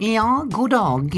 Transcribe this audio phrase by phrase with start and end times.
[0.00, 1.14] Ja, god dag.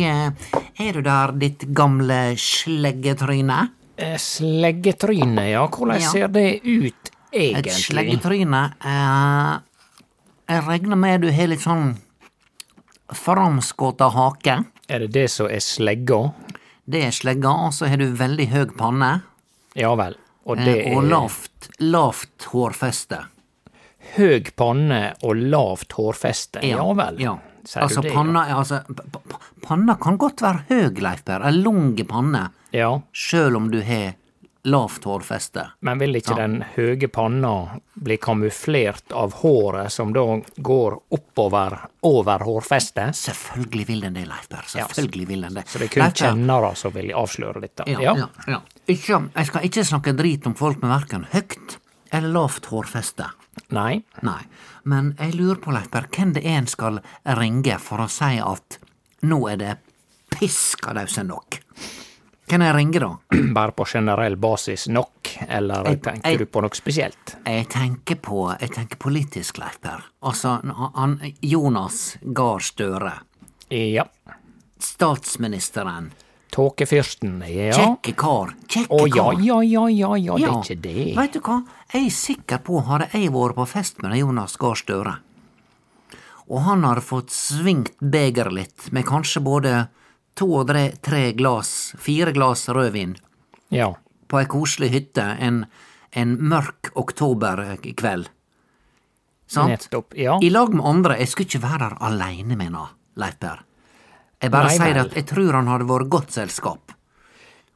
[0.78, 3.68] Er du der, ditt gamle sleggetryne?
[3.96, 5.66] Eh, Sleggetryne, ja.
[5.68, 6.10] Hvordan Ja.
[6.10, 7.72] ser det ut, Et egentlig?
[7.86, 9.58] sleggetryne eh,
[10.48, 11.96] Jeg regner med du har litt sånn
[13.12, 14.64] framskåta hake.
[14.88, 16.32] Er det det som er slegga?
[16.88, 19.22] Det er slegga, og så har du veldig høg panne.
[19.76, 20.16] Ja vel.
[20.44, 23.26] Og eh, og er lavt, lavt hårfeste.
[24.16, 26.60] høg panne og lavt hårfeste.
[26.66, 27.20] Ja, vel.
[27.20, 27.38] Ja.
[27.64, 28.14] Sier Altså, du det?
[28.14, 28.80] panna, er- altså,
[29.62, 31.44] panna kan godt være høg, Leif Per.
[31.46, 34.14] Ei lang panne, Ja, sjøl om du har
[34.64, 35.64] lavt hårfeste.
[35.82, 42.38] men vil ikke den høge panna bli kamuflert av håret som da går oppover over
[42.38, 43.14] hårfestet?
[43.14, 44.48] Selvfølgelig vil den det, Leif.
[44.74, 45.66] Ja, Selvfølgelig vil den det.
[45.68, 47.84] Så det er kun kjennere som vil avsløre dette?
[47.86, 48.60] Ja, ja, ja.
[48.88, 51.78] Ikke, jeg skal ikke snakke drit om folk med verken høgt
[52.12, 53.26] eller lavt hårfeste.
[53.72, 54.02] Nei?
[54.22, 54.42] Nei.
[54.84, 57.00] Men jeg lurer på, Leifberg, hvem det er en skal
[57.38, 58.78] ringe for å si at
[59.28, 59.74] nå er det
[60.32, 61.58] piskadause nok?
[62.50, 63.10] Hvem jeg ringer da?
[63.56, 67.36] Bare på generell basis nok, eller Jeg- tenker jeg- du på noe spesielt?
[67.46, 70.02] Jeg tenker på jeg tenker politisk, Leifberg.
[70.22, 70.58] Altså,
[70.96, 73.12] han, Jonas Gahr Støre.
[73.70, 74.04] Ja.
[74.78, 76.10] Statsministeren.
[76.52, 77.72] Tåkefyrsten, ja.
[77.72, 78.50] Kjekke kar.
[78.68, 81.04] Kjekke Å ja, ja, ja, ja, ja, det er ikke det.
[81.16, 81.62] Veit du hva,
[81.94, 85.14] jeg er sikker på hadde jeg vært på fest med Jonas Gahr Støre,
[86.52, 89.72] og han har fått svingt begeret litt med kanskje både
[90.36, 93.16] to og tre, tre glass, fire glass rødvin,
[93.72, 93.94] Ja.
[94.28, 95.64] på ei koselig hytte en,
[96.12, 98.28] en mørk oktoberkveld.
[99.48, 99.68] Sant?
[99.72, 100.38] Nettopp, ja.
[100.42, 101.16] I lag med andre.
[101.20, 103.64] Jeg skulle ikke være her aleine, mener Leif Per.
[104.42, 106.92] Jeg bare Nei sier at jeg tror han hadde vært godt selskap.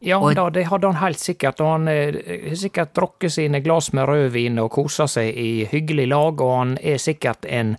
[0.00, 2.12] Ja Og- da, det hadde han helt sikkert, og han eh,
[2.48, 6.74] har sikkert drukket sine glass med rødvin og kosa seg i hyggelig lag, og han
[6.82, 7.76] er sikkert en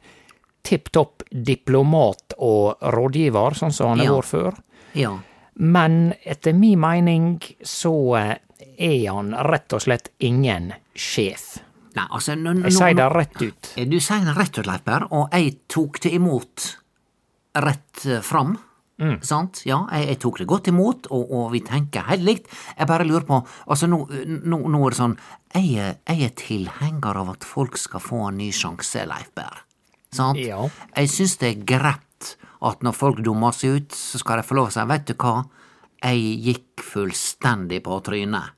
[0.64, 4.16] tipp topp diplomat og rådgiver, sånn som han har Ja.
[4.18, 4.58] vært før.
[4.94, 5.14] Ja.
[5.56, 8.38] Men etter min mening så eh,
[8.80, 11.60] er han rett og slett ingen sjef.
[11.96, 13.72] Nei, altså nå, nå, Jeg sier det rett ut.
[13.90, 16.78] Du sier det rett ut, Leiper, og jeg tok det imot
[17.56, 18.58] rett eh, fram.
[18.98, 19.20] Mm.
[19.22, 19.62] Sant?
[19.70, 22.50] Ja, jeg, jeg tok det godt imot, og, og vi tenker helt likt.
[22.74, 25.16] Jeg bare lurer på Altså, nå, nå, nå er det sånn
[25.54, 29.62] jeg, jeg er tilhenger av at folk skal få en ny sjanse, Leif Berr.
[30.14, 30.40] Sant?
[30.42, 30.66] Ja.
[30.96, 32.34] Jeg syns det er greit
[32.66, 35.14] at når folk dummer seg ut, så skal de få lov å si vet du
[35.22, 35.36] hva,
[36.02, 38.56] jeg gikk fullstendig på trynet.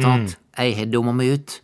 [0.00, 0.38] Sant?
[0.58, 1.58] Jeg har dumma meg ut.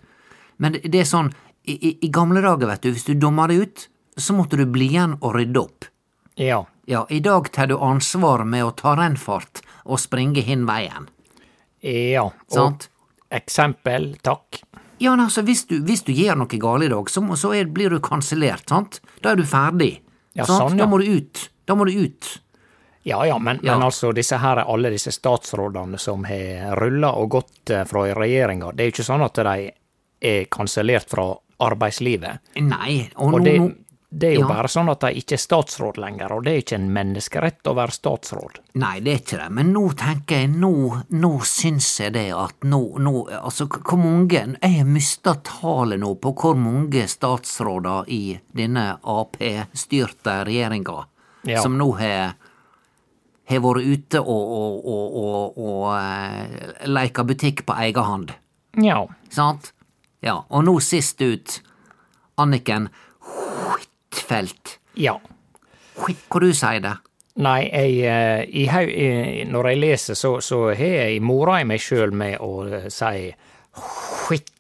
[0.60, 1.32] Men det, det er sånn,
[1.64, 3.86] i, i, i gamle dager, vet du, hvis du dumma deg ut,
[4.20, 5.88] så måtte du bli igjen og rydde opp.
[6.40, 6.62] Ja.
[6.90, 11.06] Ja, i dag tar du ansvar med å ta rennfart og springe hin veien.
[11.86, 12.24] Ja.
[12.50, 12.88] Og Sant?
[13.30, 14.58] eksempel, takk.
[14.98, 17.54] Ja, men altså, hvis du, hvis du gjør noe galt i dag, så, må, så
[17.56, 18.98] er, blir du kansellert, sant?
[19.22, 20.00] Da er du ferdig.
[20.34, 20.56] Ja, sant?
[20.58, 20.84] sånn, ja.
[20.84, 21.44] Da må du ut.
[21.70, 22.28] Da må du ut.
[23.08, 23.78] Ja ja, men, Ja.
[23.78, 28.74] men altså, disse her, alle disse statsrådene som har rulla og gått eh, fra regjeringa,
[28.74, 29.70] det er jo ikke sånn at de
[30.20, 31.30] er kansellert fra
[31.64, 32.42] arbeidslivet.
[32.60, 33.54] Nei, og, Og nå, det,
[34.12, 34.48] det er jo ja.
[34.48, 37.74] bare sånn at de ikke er statsråd lenger, og det er ikke en menneskerett å
[37.78, 38.58] være statsråd.
[38.82, 40.72] Nei, det er ikke det, men nå tenker jeg, nå,
[41.14, 46.14] nå syns jeg det at nå, nå Altså, hvor mange Jeg har mista tallet nå
[46.18, 48.22] på hvor mange statsråder i
[48.56, 51.04] denne Ap-styrte regjeringa
[51.48, 51.62] Ja.
[51.62, 52.34] som nå har
[53.50, 58.34] har vært ute og, og, og, og, eh, leika butikk på egen hand.
[58.78, 59.02] Ja.
[59.32, 59.72] Sant?
[60.22, 61.60] Ja, og nå sist ut
[62.40, 62.88] Anniken
[64.10, 64.78] Huitfeldt.
[64.98, 65.18] Ja.
[66.00, 66.96] Hva du sier det?
[67.40, 71.80] Nei, jeg, eh, i, i, når jeg leser, så, så har jeg mora i meg
[71.80, 73.30] sjøl med å eh, si
[74.26, 74.50] skit.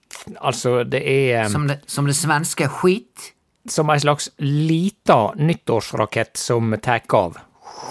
[0.40, 3.32] Altså, det er eh, Som det, som det svenske skit?
[3.70, 7.36] som ei slags lita nyttårsrakett som tar av.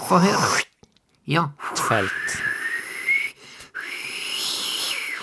[0.08, 0.64] Få høre.
[1.30, 1.44] Ja.
[1.78, 2.32] Felt.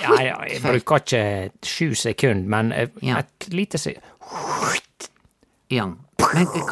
[0.01, 1.21] Ja, jeg bruker ikke
[1.67, 3.21] sju sekunder, men et Ja.
[3.51, 4.05] lite sekund.
[5.69, 5.89] Ja.
[6.33, 6.71] Men eh,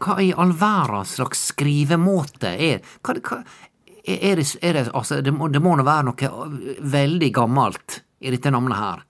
[0.00, 3.40] hva, i all verden slags skrivemåte er hva, hva,
[4.06, 8.32] er, det, er det Altså, det må, det må nå være noe veldig gammelt i
[8.32, 9.02] dette navnet her.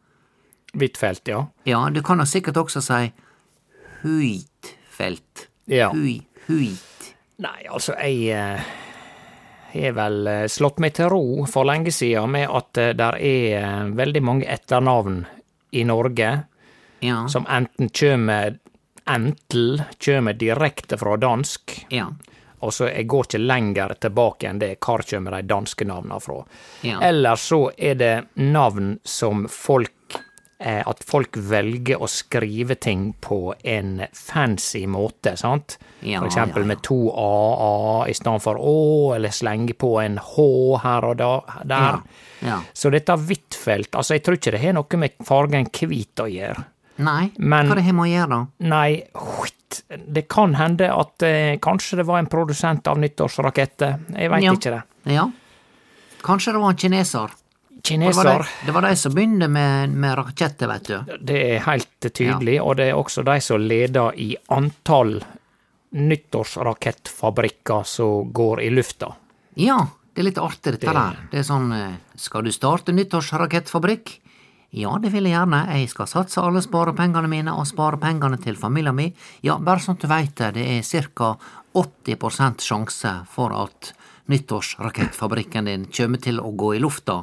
[0.77, 1.45] Huitfeldt, ja.
[1.65, 3.05] Ja, du kan jo sikkert også si
[4.03, 5.47] Huitfeldt.
[5.71, 5.91] Ja.
[5.95, 7.15] Hui, huit.
[7.43, 8.67] Nei, altså, jeg eh,
[9.73, 13.91] har vel eh, slått meg til ro for lenge siden med at det der er
[13.97, 15.25] veldig mange etternavn
[15.77, 16.31] i Norge
[17.05, 17.27] Ja.
[17.29, 18.57] som enten kjømer
[19.11, 22.09] Entel kjem direkte fra dansk, Ja.
[22.61, 26.41] og så jeg går ikke lenger tilbake enn det hvor kommer de danske navnene fra.
[26.83, 26.99] Ja.
[27.01, 29.93] Eller så er det navn som folk
[30.59, 35.77] eh, At folk velger å skrive ting på en fancy måte, sant?
[36.01, 40.17] Ja, For eksempel ja, med to a-a i stedet for å, eller slenge på en
[40.17, 40.47] h
[40.83, 41.33] her og da,
[41.65, 42.01] der.
[42.73, 46.65] Så dette Huitfeldt, altså jeg tror ikke det har noe med fargen hvit å gjøre.
[46.99, 48.39] Nei, Men- hva det har med å gjøre?
[48.61, 49.83] Nei, skitt,
[50.15, 53.99] Det kan hende at eh, kanskje det var en produsent av nyttårsraketter.
[54.17, 54.53] Jeg veit Ja.
[54.55, 54.83] ikke det.
[55.13, 55.31] Ja.
[56.23, 57.27] Kanskje det var en kineser?
[57.29, 61.17] Det var, Kineser, de, det var de som begynte med, med raketter, vet du.
[61.23, 65.23] det er helt tydelig, og det er også de som leder i antall
[65.93, 69.13] nyttårsrakettfabrikker som går i lufta.
[69.55, 71.17] Ja, det er litt artig dette der.
[71.31, 74.21] Det er sånn eh, Skal du starte nyttårsrakettfabrikk?
[74.77, 75.63] Ja, det vil jeg gjerne.
[75.73, 79.15] Jeg skal satse alle sparepengene mine og spare pengene til familien min.
[79.47, 81.31] Ja, bare sånn du veit det, det er ca.
[81.77, 83.93] 80 sjanse for at
[84.33, 87.23] nyttårsrakettfabrikken din kommer til å gå i lufta,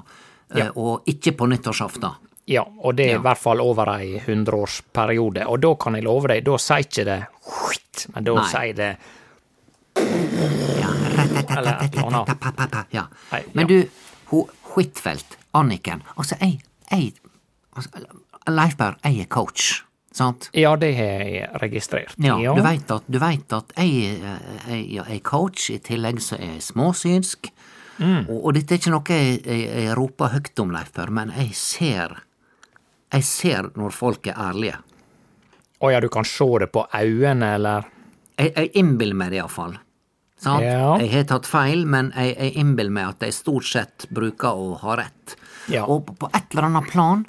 [0.55, 0.69] ja.
[0.75, 2.19] og ikke på nyttårsaften.
[2.49, 3.19] Ja, og det er Ja.
[3.19, 7.05] i hvert fall over ei hundreårsperiode, og da kan jeg love deg, da sier ikke
[7.05, 8.97] det skitt, men da sier det
[9.95, 10.89] Ja,
[11.57, 12.93] Eller et eller annet.
[12.93, 13.05] ja.
[13.53, 13.87] Men du,
[14.31, 16.59] hun Huitfeldt, Anniken, altså, jeg,
[16.91, 17.13] jeg
[18.53, 19.83] Leif Berr, jeg er coach,
[20.13, 20.49] sant?
[20.53, 22.15] Ja, det har jeg registrert.
[22.21, 24.25] Ja, Du veit at, du vet at eh,
[24.67, 27.51] jeg er coach, i tillegg så er jeg småsynsk.
[27.99, 28.25] Mm.
[28.27, 31.33] Og, og dette er ikke noe jeg, jeg, jeg roper høyt om, Leif Berr, men
[31.37, 32.15] jeg ser
[33.13, 34.79] Jeg ser når folk er ærlige.
[35.83, 37.89] Å ja, du kan se det på øynene, eller
[38.39, 39.75] Jeg, jeg innbiller meg det iallfall.
[40.41, 40.65] Sant?
[40.65, 40.95] Ja.
[40.99, 44.73] Jeg har tatt feil, men jeg, jeg innbiller meg at jeg stort sett bruker å
[44.81, 45.35] ha rett.
[45.71, 45.85] Ja.
[45.85, 47.21] Og på, på et eller annet plan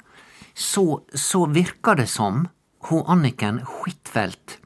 [0.55, 2.47] så, så virker det som
[2.89, 4.59] hun Anniken Huitfeldt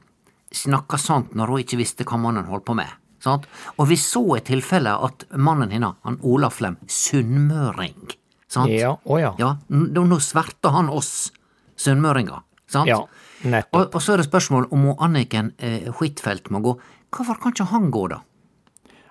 [0.54, 2.90] snakka sant når hun ikke visste hva mannen holdt på med.
[3.20, 3.44] Sant?
[3.76, 8.14] Og vi så i tilfelle at mannen hennes, han Olaf Lem, sunnmøring.
[8.50, 8.72] Sant?
[8.72, 9.34] Ja, å ja.
[9.38, 11.30] Ja, nå, sverter han oss
[11.80, 12.40] sunnmøringer.
[12.70, 12.88] Sant?
[12.88, 13.02] Ja,
[13.42, 13.76] nettopp.
[13.76, 16.74] Og, og så er det spørsmål om Anniken eh, Huitfeldt må gå.
[17.12, 18.22] Hvorfor kan ikke han gå, da?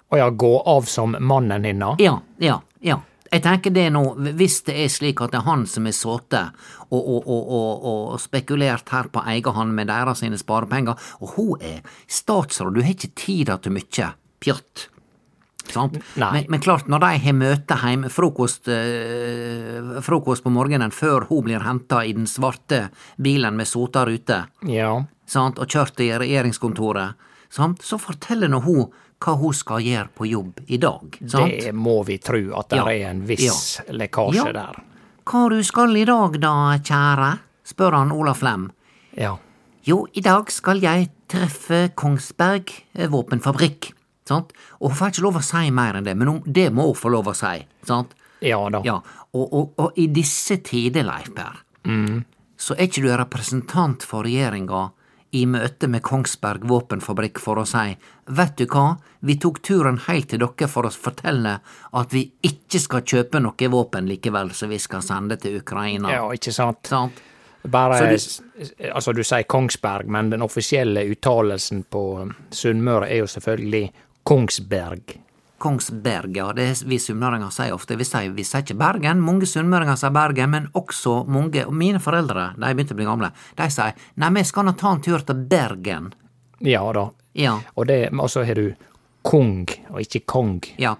[0.09, 2.01] Å ja, gå av som mannen hennes?
[2.01, 2.97] Ja, ja, ja.
[3.29, 4.03] Jeg tenker det nå,
[4.39, 8.15] hvis det er slik at det er han som har sittet og, og, og, og,
[8.21, 12.95] spekulert her på egen hånd med deres sine sparepenger, og hun er statsråd, du har
[12.95, 14.87] ikke tid til mye pjatt.
[15.75, 21.43] Men, men klart, når de har møte hjemme, frokost, eh, frokost på morgenen før hun
[21.45, 22.87] blir henta i den svarte
[23.21, 24.95] bilen med sotar ute, Ja.
[24.95, 27.13] og kjørt til regjeringskontoret,
[27.49, 31.17] sant, så forteller nå hun hva hun skal gjøre på jobb i dag.
[31.27, 31.51] Sant?
[31.65, 32.85] Det må vi tru at det Ja.
[32.87, 34.51] er en viss lekkasje Ja.
[34.53, 34.79] der.
[35.25, 37.39] Hva du skal i dag da, kjære?
[37.65, 38.71] spør han Ola Flem.
[39.17, 39.37] Ja.
[39.85, 43.91] Jo, i dag skal jeg treffe Kongsberg eh, våpenfabrikk.
[44.25, 44.53] Sant?
[44.81, 46.95] Og hun får ikke lov å si mer enn det, men hun, det må hun
[46.95, 47.65] få lov å si.
[47.85, 48.13] Sant?
[48.41, 48.81] Ja da.
[48.85, 49.01] Ja,
[49.33, 51.59] og, og, og i disse tider, Leif Per,
[52.57, 54.91] så er ikke du representant for regjeringa
[55.31, 57.93] i møte med Kongsberg våpenfabrikk for å si
[58.29, 58.95] vet du hva,
[59.25, 61.59] vi tok turen heilt til dere for å fortelle
[61.99, 66.11] at vi ikke skal kjøpe noe våpen likevel som vi skal sende til Ukraina.
[66.13, 66.85] Ja, ikke sant?
[66.89, 67.21] Sant?
[67.61, 68.17] Bare du,
[68.93, 72.03] Altså, du sier Kongsberg, men den offisielle uttalelsen på
[72.55, 73.89] Sunnmøre er jo selvfølgelig
[74.23, 75.17] Kongsberg.
[75.59, 77.95] Kongsberg, ja, det vi sunnmøringer sier ofte.
[77.99, 81.99] Vi sier, vi sier ikke Bergen, mange sunnmøringer sier Bergen, men også mange, og mine
[82.03, 85.19] foreldre, de begynte å bli gamle, de sier nei, vi skal nå ta en tur
[85.27, 86.11] til Bergen.
[86.65, 87.09] Ja da.
[87.37, 88.73] Ja, Og det, så har du
[89.21, 90.61] Kong, og ikke Kong.
[90.79, 90.95] ja,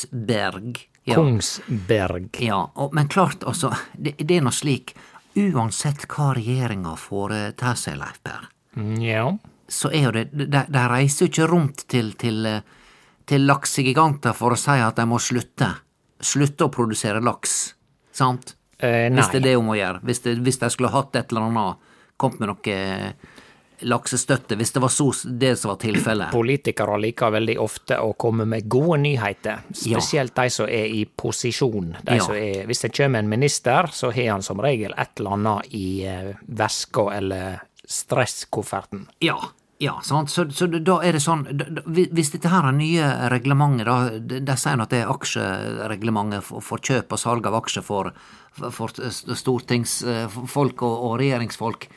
[0.00, 0.86] Kongsberg.
[1.04, 1.14] Ja.
[1.16, 2.40] Kongsberg.
[2.40, 4.94] Ja, og, men klart, altså, det, det er nå slik,
[5.38, 9.24] uansett hva regjeringa foretar seg, Leif Per, Mm, Ja.
[9.68, 12.60] så er jo det, de, de reiser jo ikke rundt til, til, eh,
[13.30, 15.68] til laksegiganter for å si at de må slutte,
[16.20, 17.74] slutte å produsere laks,
[18.12, 18.56] sant?
[18.80, 19.06] Eh.
[19.14, 20.00] Hvis det er det hun må gjøre.
[20.08, 21.86] Hvis, det, hvis de skulle hatt et eller annet,
[22.20, 22.80] kommet med noe
[23.80, 25.06] laksestøtte, hvis det var så
[25.40, 26.32] det som var tilfellet.
[26.34, 31.94] Politikere liker veldig ofte å komme med gode nyheter, spesielt de som er i posisjon.
[32.04, 32.24] De Ja.
[32.24, 35.72] som er, hvis det kommer en minister, så har han som regel et eller annet
[35.72, 39.06] i eh, veska eller stresskofferten.
[39.24, 39.38] Ja,
[39.80, 40.30] ja, sant.
[40.30, 44.56] Så, så da er det sånn da, Hvis dette her er nye reglementet, da de,
[44.60, 48.10] sier at det er aksjereglementet for, for kjøp og salg av aksjer for,
[48.76, 48.92] for,
[49.40, 51.88] stortingsfolk og, og regjeringsfolk.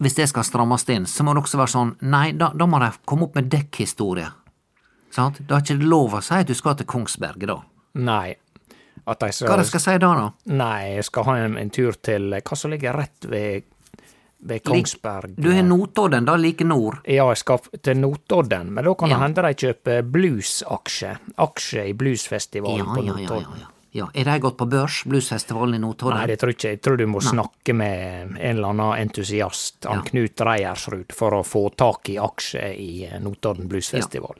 [0.00, 2.82] Hvis det skal strammes inn, så må det også være sånn Nei, da, da må
[2.84, 4.28] de komme opp med dekkhistorie.
[5.10, 5.40] Sant?
[5.40, 7.58] Da er ikke det lov å si at du skal til Kongsberg, da.
[8.00, 8.36] Nei.
[9.08, 10.28] At de Hva skal, de skal si da, da?
[10.52, 13.64] nei, jeg skal ha en, en tur til hva som ligger rett ved,
[14.42, 15.34] ved Kongsberg.
[15.36, 17.00] Du har Notodden, da, like nord.
[17.04, 19.24] Ja, jeg skal til Notodden, men da kan det Ja.
[19.24, 21.18] hende de kjøper bluesaksjer.
[21.36, 23.58] Aksje i bluesfestivalen Ja, på Notodden.
[23.60, 23.66] ja, ja.
[23.92, 24.08] ja.
[24.14, 26.18] Er de gått på børs, bluesfestivalen i Notodden?
[26.18, 26.68] Nei, det tror jeg ikke.
[26.70, 30.02] Jeg tror du må snakke med en eller annen entusiast, han.
[30.04, 34.36] Knut Reiersrud, for å få tak i aksje i eh, Notodden Bluesfestival.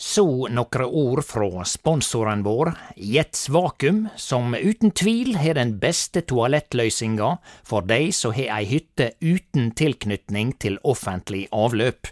[0.00, 7.34] Så nokre ord fra sponsoren vår, Jets Vakuum, som uten tvil har den beste toalettløysinga
[7.68, 12.08] for dei som har ei hytte uten tilknytning til offentlig avløp.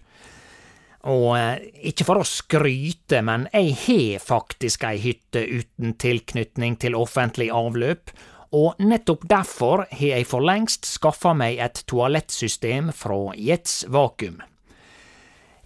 [1.08, 6.98] Og eh, ikke for å skryte, men jeg har faktisk ei hytte uten tilknytning til
[6.98, 8.12] offentlig avløp,
[8.52, 14.42] og nettopp derfor har jeg for lengst skaffa meg et toalettsystem fra Jets Vakuum.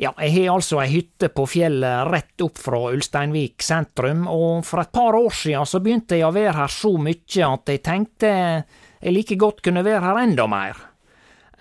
[0.01, 4.83] Ja, jeg har altså ei hytte på fjellet rett opp fra Ulsteinvik sentrum, og for
[4.83, 8.33] et par år siden så begynte jeg å være her så mye at jeg tenkte
[9.03, 10.79] jeg like godt kunne være her enda mer.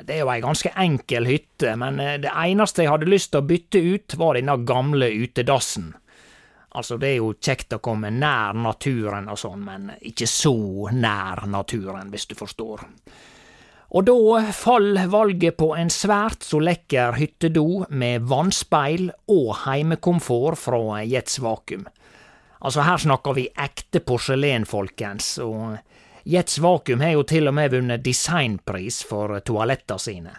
[0.02, 3.42] Det er jo ei ganske enkel hytte, men eh, det eneste jeg hadde lyst til
[3.42, 5.92] å bytte ut, var denne gamle utedassen.
[6.72, 10.56] Altså, det er jo kjekt å komme nær naturen og sånn, men ikke så
[10.96, 12.86] nær naturen, hvis du forstår.
[13.92, 21.02] Og da fall valget på en svært så lekker hyttedo med vannspeil og heimekomfort fra
[21.04, 21.84] Jets Vakuum.
[22.62, 25.76] Altså, her snakker vi ekte porselen, folkens, og
[26.30, 30.36] Jets Vakuum har jo til og med vunnet designpris for toalettene sine.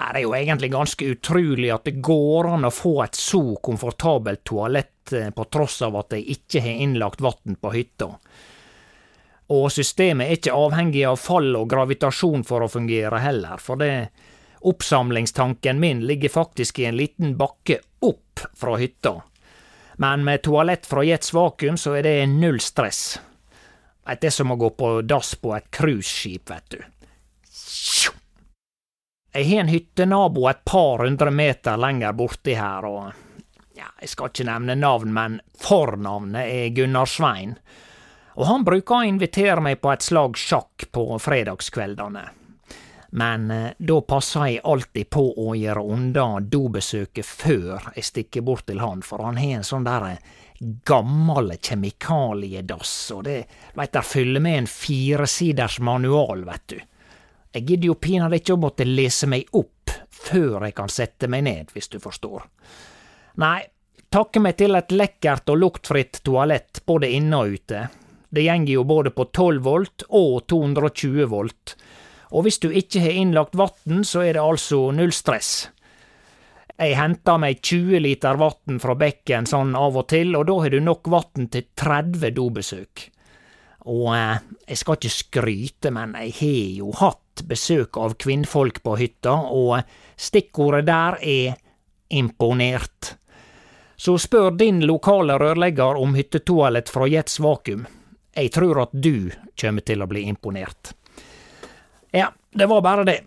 [0.00, 4.40] Det er jo egentlig ganske utrolig at det går an å få et så komfortabelt
[4.48, 8.08] toalett eh, på tross av at de ikke har innlagt vann på hytta.
[9.50, 14.10] Og systemet er ikke avhengig av fall og gravitasjon for å fungere heller, for det
[14.60, 19.16] oppsamlingstanken min ligger faktisk i en liten bakke opp fra hytta.
[19.98, 23.18] Men med toalett fra Jets Vakuum så er det null stress.
[24.06, 26.78] Det er som å gå på dass på et cruiseskip, vet du.
[29.30, 34.32] Jeg har en hyttenabo et par hundre meter lenger borti her, og ja, jeg skal
[34.32, 37.54] ikke nevne navn, men fornavnet er Gunnar Svein
[38.34, 42.28] og han bruker å invitere meg på et slag sjakk på fredagskveldene.
[43.10, 48.68] Men eh, da passer jeg alltid på å gjøre unna dobesøket før jeg stikker bort
[48.70, 50.20] til han, for han har en sånn der
[50.60, 53.38] gammel kjemikaliedass, og det,
[53.74, 56.78] veit der fyller med en firesiders manual, vet du.
[57.50, 61.46] Jeg gidder jo pinadø ikke å måtte lese meg opp før jeg kan sette meg
[61.48, 62.44] ned, hvis du forstår.
[63.42, 63.64] Nei,
[64.12, 67.88] takke meg til et lekkert og luktfritt toalett både inne og ute.
[68.30, 71.74] Det gjenger jo både på 12 volt og 220 volt,
[72.30, 75.68] og hvis du ikke har innlagt vann, så er det altså null stress.
[76.80, 80.72] Jeg henter meg 20 liter vann fra bekken sånn av og til, og da har
[80.72, 83.02] du nok vann til 30 dobesøk.
[83.90, 88.96] Og eh, jeg skal ikke skryte, men jeg har jo hatt besøk av kvinnfolk på
[89.00, 89.80] hytta, og
[90.16, 91.58] stikkordet der er
[92.16, 93.14] imponert.
[94.00, 97.84] Så spør din lokale rørlegger om hyttetoalett fra Jets Vakuum.
[98.36, 100.92] Jeg tror at du kommer til å bli imponert.
[102.14, 103.18] Ja, det var bare det.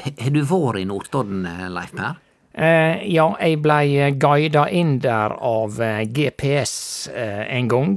[0.00, 1.44] Har du vært i Notodden,
[1.74, 2.18] Leif Per?
[2.50, 6.72] Eh, ja, jeg blei guida inn der av eh, GPS
[7.14, 7.92] eh, en gang,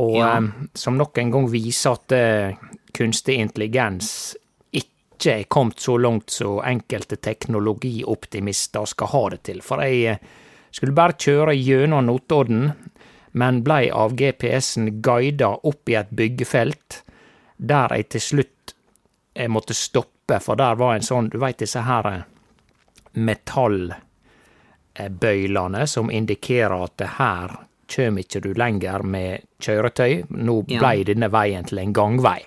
[0.00, 0.30] og Ja.
[0.38, 2.54] eh, som nok en gang viser at eh,
[2.96, 4.34] kunstig intelligens
[4.72, 9.60] ikke er kommet så langt som enkelte teknologioptimister skal ha det til.
[9.60, 10.24] For jeg eh,
[10.72, 12.70] skulle bare kjøre gjennom Notodden,
[13.38, 17.04] men blei av GPS-en guida opp i et byggefelt,
[17.56, 18.74] der jeg til slutt
[19.38, 22.22] jeg måtte stoppe, for der var en sånn, du veit disse her eh,
[23.14, 27.50] metallbøylene som indikerer at det her
[27.88, 30.92] kjem ikke du lenger med kjøretøy, nå Ja.
[31.04, 32.40] denne veien til en gangvei.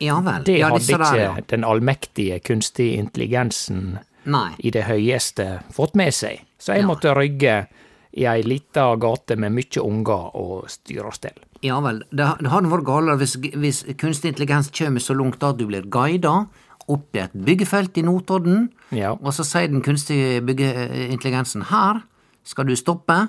[0.00, 0.44] Ja vel.
[0.44, 1.36] Det ja, hadde ikke der, ja.
[1.48, 4.54] den allmektige kunstige intelligensen Nei.
[4.58, 7.66] i det høyeste fått med seg, så jeg måtte rygge
[8.12, 11.38] i ei lita gate med mykje unger å styre og stell.
[11.62, 15.58] Ja vel, det, det hadde vært galere hvis, hvis kunstig intelligens kjem så langt at
[15.60, 16.46] du blir guida
[16.90, 19.12] opp i et byggefelt i Notodden, Ja.
[19.14, 22.00] og så sier den kunstige byggeintelligensen her
[22.42, 23.28] skal du stoppe,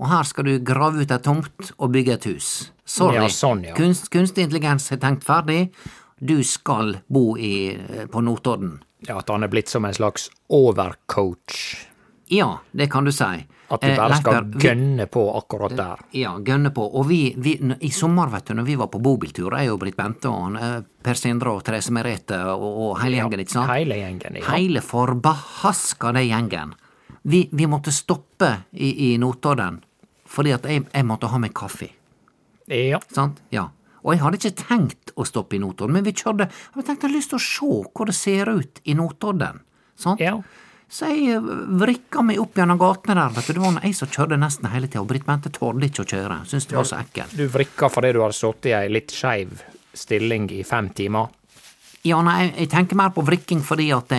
[0.00, 2.70] og her skal du grave ut ei tomt og bygge et hus.
[2.88, 3.74] Sorry, Ja, sånn, ja.
[3.78, 5.68] Kunst, kunstig intelligens har tenkt ferdig,
[6.18, 7.76] du skal bo i,
[8.10, 8.80] på Notodden.
[9.06, 11.86] Ja, At han er blitt som en slags overcoach.
[12.30, 13.24] Ja, det kan du si.
[13.70, 16.02] At du Eh, bare skal Leifberg, gønne på akkurat der.
[16.14, 16.84] Ja, gønne på.
[16.94, 19.96] Og vi, vi, i sommer, vet du, når vi var på bobiltur, jeg og Britt
[19.98, 23.70] Bente og han, eh, Per Sindre og Therese Merete og, og hele gjengen, ikke sant?
[23.72, 24.46] Hele gjengen, ja.
[24.52, 26.74] Hele forbahaska den gjengen.
[27.22, 29.82] Vi, vi måtte stoppe i, i Notodden
[30.30, 31.90] fordi at jeg, jeg måtte ha meg kaffe.
[32.70, 33.00] Ja.
[33.10, 33.40] Sant?
[33.50, 33.66] Ja.
[34.04, 37.02] Og jeg hadde ikke tenkt å stoppe i Notodden, men vi kjørte Jeg tenkte jeg
[37.02, 39.62] hadde lyst til å se hvordan det ser ut i Notodden.
[39.98, 40.22] Sant?
[40.22, 40.38] ja.
[40.90, 41.38] Så jeg
[41.78, 43.34] vrikka meg opp gjennom gatene der.
[43.36, 43.52] vet du.
[43.54, 46.40] Det var jeg som kjørte nesten hele tida, og Britt Bente torde ikke å kjøre.
[46.50, 47.36] Syns det var så ekkelt.
[47.38, 49.62] Du vrikka fordi du hadde sittet i ei litt skeiv
[49.94, 51.30] stilling i fem timer.
[52.02, 54.12] Ja, nei, jeg, tenker mer på vrikking fordi at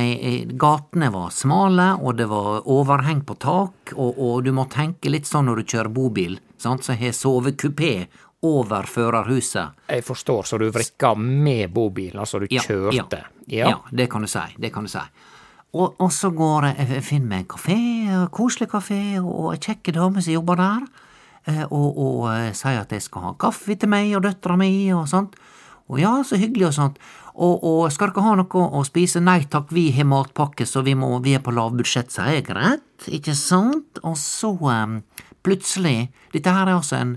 [0.61, 5.25] gatene var smale, og det var overheng på tak, og, og du må tenke litt
[5.25, 8.05] sånn når du kjører bobil, sant, så har sovekupé
[8.45, 9.81] over førerhuset.
[9.89, 13.23] Jeg forstår, så du vrikka med bobilen, altså du Ja, kjørte.
[13.47, 13.73] Ja.
[13.73, 14.45] ja, det kan du si.
[14.61, 15.01] Det kan du si.
[15.71, 17.77] Og, og så går jeg, finner meg en kafé,
[18.11, 20.83] en koselig kafé, og ei kjekk dame som jobber der,
[21.47, 24.91] eh, og, og eh, sier at jeg skal ha kaffe til meg og døtra mi
[24.91, 25.37] og sånt.
[25.91, 26.99] Og ja, så hyggelig og sånt.
[27.31, 29.21] Og, og skal dere ha noe å spise?
[29.23, 32.45] Nei takk, vi har matpakke, så vi, må, vi er på lavbudsjett, sier jeg.
[32.49, 34.01] Greit, ikke sant?
[34.07, 34.99] Og så um,
[35.43, 37.15] plutselig Dette her er altså en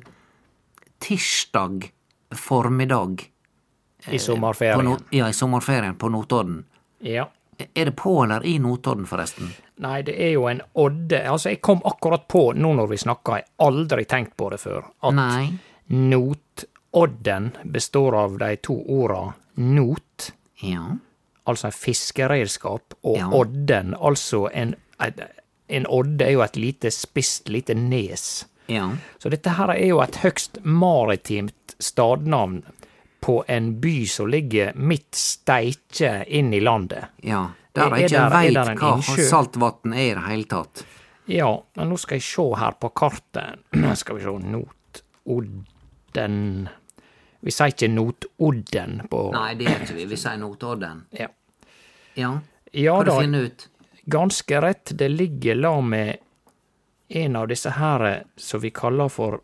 [1.02, 1.90] tirsdag
[2.34, 3.26] formiddag
[4.10, 4.86] I sommerferien.
[4.86, 6.62] no, ja, i sommerferien på Notodden.
[7.04, 7.28] Ja.
[7.74, 9.50] Er det på eller i Notodden, forresten?
[9.84, 13.36] Nei, det er jo en odde Altså, jeg kom akkurat på, nå når vi snakker,
[13.40, 15.52] jeg har aldri tenkt på det før, at Nei.
[15.88, 20.32] notodden består av de to orda not,
[20.62, 20.96] Ja.
[21.46, 23.28] altså en fiskeredskap, og Ja.
[23.30, 24.74] odden, altså en,
[25.68, 28.46] en, odde er jo et lite spisst lite nes.
[28.68, 28.90] Ja.
[29.18, 32.62] Så dette her er jo et høgst maritimt stadnavn
[33.24, 37.06] på en by som ligger midt steike inn i landet.
[37.24, 37.46] Ja.
[37.74, 40.84] Der Er- er ikke veit hva saltvann er i det hele tatt.
[41.26, 43.62] Ja, men nå skal jeg se her på kartet.
[43.96, 46.68] skal vi se Notodden
[47.44, 50.04] Vi sier ikke Notodden på Nei, det gjør ikke vi.
[50.12, 51.02] Vi sier Notodden.
[51.22, 51.28] Ja,
[52.14, 52.30] Ja.
[52.72, 53.68] ja da, finner ut?
[54.06, 54.92] ganske rett.
[54.98, 56.16] Det ligger la med
[57.08, 59.40] en av disse her som vi kaller for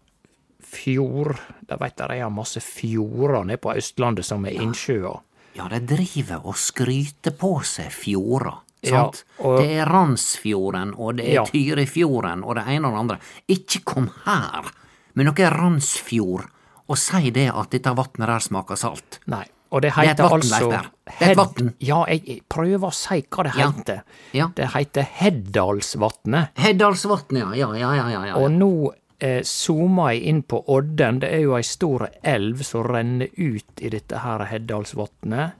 [0.70, 1.36] fjord...
[1.66, 5.20] Da veit jeg har masse fjorder nede på Østlandet som er innsjøer.
[5.58, 8.60] Ja, de driver og skryter på seg fjorder.
[8.86, 9.02] Ja,
[9.44, 11.44] og- Det er Randsfjorden, og det er Ja.
[11.44, 13.18] Tyrifjorden, og det ene og det andre.
[13.48, 14.70] Ikke kom her
[15.14, 16.46] med noe Randsfjord
[16.88, 19.18] og si det at dette vannet der smaker salt.
[19.26, 19.44] Nei.
[19.70, 21.68] Og det er et heter altså Det er et Hed- vatn.
[21.78, 23.70] Ja, jeg prøver å si hva det Ja.
[23.70, 24.02] heter.
[24.32, 24.48] Ja.
[24.56, 26.48] Det heter Heddalsvatnet.
[26.56, 27.72] Heddalsvatnet, ja.
[27.74, 28.08] Ja, ja, ja.
[28.10, 28.34] ja, ja.
[28.36, 31.20] Og nå eh, zooma jeg inn på Odden.
[31.20, 35.52] Det er jo ei stor elv som renner ut i dette her Heddalsvatnet.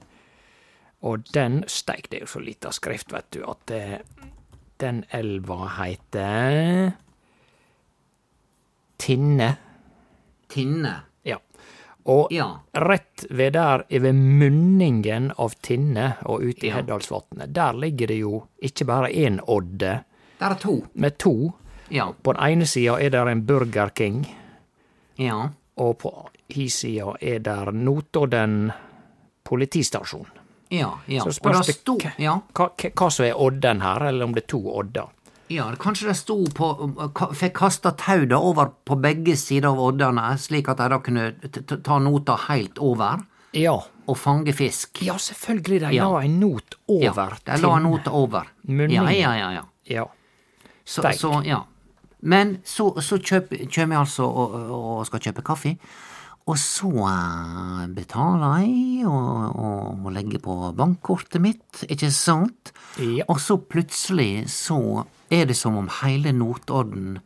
[1.03, 3.97] Og den Steik, det er jo så lita skrift, vet du, at eh,
[4.81, 6.91] den elva heter
[9.01, 9.55] Tinne.
[10.51, 10.93] Tinne.
[11.23, 11.37] Ja.
[12.05, 12.59] Og Ja.
[12.73, 16.75] rett ved der, ved munningen av Tinne og ute i Ja.
[16.81, 20.03] Heddalsvatnet, der ligger det jo ikke bare én odde,
[20.39, 20.85] Der er to.
[20.93, 21.53] med to.
[21.91, 22.09] Ja.
[22.23, 24.21] På den ene sida er det en Burger King.
[25.19, 25.49] Ja.
[25.77, 26.11] og på
[26.49, 28.71] hi sida er det Notodden
[29.43, 30.27] politistasjon.
[30.69, 30.91] Ja.
[31.05, 31.23] ja.
[31.23, 32.35] Så spørs det det sto hva, ja.
[32.55, 35.09] hva, hva som er odden her, eller om det er to odder.
[35.51, 36.67] ja, kanskje det sto på
[37.13, 40.99] ka- Fikk kasta tau da over på begge sider av oddene, slik at de da
[41.03, 41.25] kunne
[41.83, 43.73] ta nota helt over Ja,
[44.07, 45.01] og fange fisk.
[45.03, 46.07] ja selvfølgelig, de Ja.
[46.07, 47.11] la en not over Ja,
[47.57, 48.47] de la en not over.
[48.63, 49.03] Munningen.
[49.11, 49.51] Ja, ja, ja.
[49.51, 49.63] ja.
[49.85, 50.05] Ja.
[50.85, 51.63] Så, så ja.
[52.21, 55.75] Men så, så kjøp, kjøper jeg altså og, og skal kjøpe kaffe.
[56.49, 62.73] Og så eh, betaler jeg og, og, og legger på bankkortet mitt, ikke sant?
[62.97, 63.27] Ja.
[63.29, 67.19] Og så plutselig så er det som om hele Notodden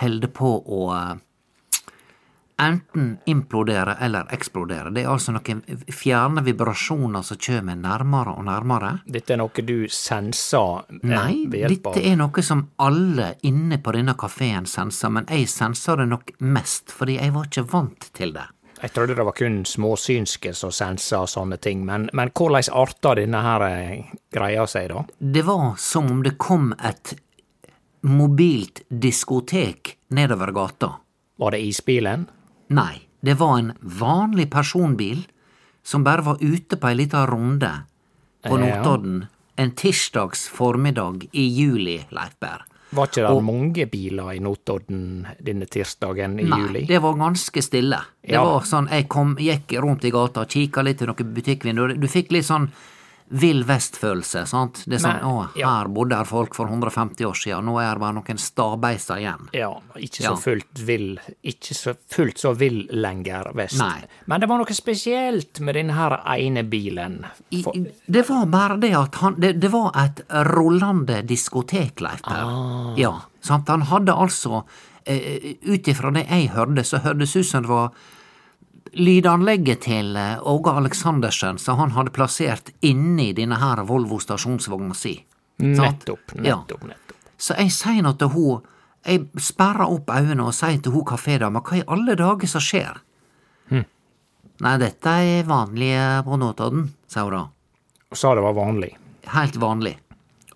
[0.00, 1.20] holder på å eh,
[2.60, 4.90] enten implodere eller eksplodere.
[4.90, 8.92] Det er altså noen fjerne vibrasjoner som kommer nærmere og nærmere.
[9.06, 13.78] Dette er noe du senser eh, Nei, ved hjelp dette er noe som alle inne
[13.82, 18.10] på denne kafeen senser, men jeg senser det nok mest, fordi jeg var ikke vant
[18.16, 18.48] til det.
[18.82, 23.42] Jeg trodde det var kun småsynske som sensa sånne ting, men, men hvordan arta denne
[23.44, 25.04] her eh, greia seg, da?
[25.18, 27.14] Det var som om det kom et
[28.02, 30.96] mobilt diskotek nedover gata.
[31.38, 32.26] Var det isbilen?
[32.72, 35.24] Nei, det var en vanlig personbil
[35.84, 37.70] som bare var ute på ei lita runde
[38.46, 39.24] på Notodden
[39.60, 42.62] en tirsdags formiddag i juli, Leifberg.
[42.92, 46.86] Var ikke det Og- mange biler i Notodden denne tirsdagen i Nei, juli?
[46.86, 48.00] det var ganske stille.
[48.22, 48.44] Det Ja.
[48.44, 51.98] var sånn, Jeg kom, gikk rundt i gata, kikka litt i noen butikkvinduer.
[51.98, 52.70] Du fikk litt sånn
[53.32, 54.42] Vill Vest-følelse.
[54.46, 54.82] sant?
[54.84, 55.68] Det er sånn, Men, å, ja.
[55.78, 59.46] her bodde her folk for 150 år siden, nå er det bare noen stabeiser igjen.
[59.56, 60.34] Ja, ikke Ja.
[60.34, 63.78] så fullt vill Ikke så fullt så vill lenger vest.
[63.80, 64.02] Nei.
[64.26, 67.24] Men det var noe spesielt med denne her ene bilen.
[67.50, 67.62] I,
[68.06, 70.20] det var bare det at han Det, det var et
[70.52, 72.20] rullende diskotek, Leif.
[72.24, 72.94] Ah.
[73.00, 73.68] Ja, sant?
[73.68, 74.64] Han hadde altså
[75.06, 77.90] eh, Ut ifra det jeg hørte, så hørtes ut som det var
[78.92, 85.16] lydanlegget til eh, Åge Aleksandersen som han hadde plassert inni denne her Volvo stasjonsvogna si.
[85.62, 87.16] Nettopp, nettopp, nettopp, nettopp.
[87.36, 88.68] Så jeg sier nå til hun
[89.02, 93.00] Jeg sperrer opp øynene og sier til hun kafédama hva i alle dager som skjer?
[93.72, 93.82] Hm.
[94.62, 97.40] Nei, dette er vanlige på Notodden, sa hun da.
[98.14, 98.92] Og sa det var vanlig.
[99.34, 99.96] Helt vanlig.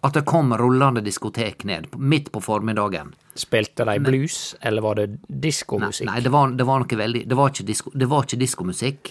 [0.06, 3.16] At det kom rullende diskotek ned, midt på formiddagen.
[3.36, 6.08] Spilte de blues, eller var det Nei, diskomusikk?
[6.08, 9.10] nei det, var, det var noe veldig Det var ikke, disko, det var ikke diskomusikk.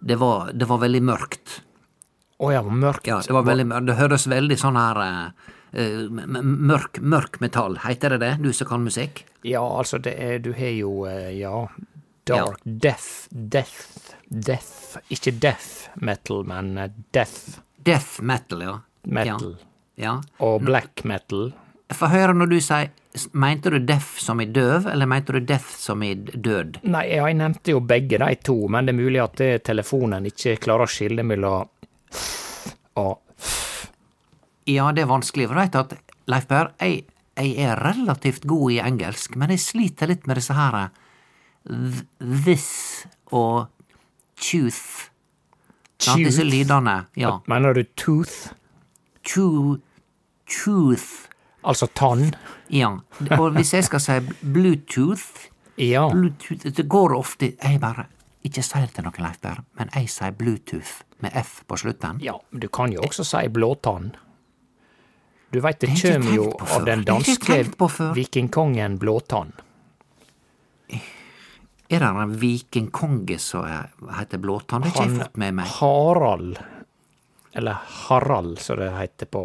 [0.00, 1.60] Det var, det var veldig mørkt.
[2.38, 3.08] Å ja, mørkt.
[3.08, 3.68] Ja, det var veldig.
[3.88, 7.78] Det høres veldig sånn her eh, eh, mørk, mørk metall.
[7.84, 9.24] Heter det det, du som kan musikk?
[9.46, 11.66] Ja, altså, det er, du har jo, eh, ja
[12.26, 16.74] Dark death, death, death Ikke death metal, men
[17.14, 18.72] death Death metal, ja.
[19.06, 19.52] metal.
[19.94, 20.16] Ja.
[20.42, 21.52] Og black metal.
[21.94, 22.90] Få høre når du sier
[23.32, 26.82] Mente du deaf som i døv, eller mente du deaf som i død?
[26.84, 30.84] Nei, jeg nevnte jo begge de to, men det er mulig at telefonen ikke klarer
[30.84, 31.72] å skille mellom
[32.96, 33.22] og
[34.66, 35.48] Ja, det er vanskelig.
[35.48, 35.92] For du at,
[36.26, 37.04] Leif Berr, jeg,
[37.38, 40.88] jeg er relativt god i engelsk, men jeg sliter litt med disse her
[42.20, 43.66] this og
[44.40, 45.10] tooth.
[45.98, 46.24] Tooth?
[46.24, 47.06] disse lydene.
[47.16, 47.40] Ja.
[47.46, 48.52] Mener du tooth?
[49.26, 51.28] Tooth.
[51.66, 52.28] Altså tann?
[52.70, 52.92] Ja.
[53.38, 55.48] Og hvis jeg skal si Bluetooth
[55.78, 56.06] Ja.
[56.08, 58.06] Bluetooth Det går ofte Jeg bare
[58.46, 62.20] Ikke sier det til noen, Leif Berr, men jeg sier Bluetooth med F på slutten.
[62.22, 62.36] ja.
[62.52, 64.12] Du kan jo også si blåtann.
[65.52, 67.64] Du veit det kjem jo av den danske
[68.14, 69.52] vikingkongen Blåtann.
[71.88, 74.82] Er det en vikingkonge som er- heter Blåtann?
[74.82, 75.66] Det har ikke jeg fått med meg.
[75.66, 76.58] Harald,
[77.56, 77.76] eller
[78.08, 79.42] Harald som det heter på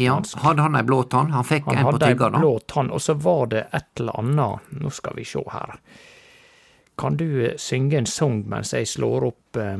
[0.00, 1.30] Ja, hadde han ei blå tann?
[1.34, 2.38] Han fikk Han en på hadde ei tygga, da.
[2.38, 5.74] blå tann, og så var det et eller annet Nå skal vi sjå her.
[6.96, 9.78] Kan du eh, synge en sang mens jeg slår opp eh,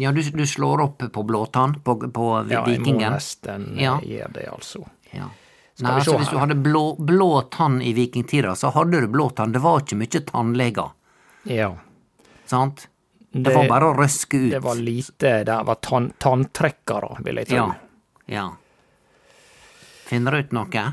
[0.00, 3.98] Ja, du, du slår opp på blåtann på, på Ja, jeg må nesten eh, Ja.
[4.02, 4.86] gjøre det, altså.
[5.14, 5.28] Ja.
[5.74, 6.34] Skal Nei, vi se altså Hvis her.
[6.34, 9.52] du hadde blå, blå tann i vikingtida, så hadde du blå tann.
[9.52, 10.90] Det var ikke mye tannleger,
[11.50, 11.72] Ja.
[12.46, 12.88] sant?
[13.34, 14.50] Det, var bare å røske ut.
[14.52, 17.56] Det var lite Det var tann, tanntrekkere, vil jeg tro.
[17.56, 17.74] Ja.
[18.30, 18.44] ja.
[20.06, 20.84] Finner du ut noe?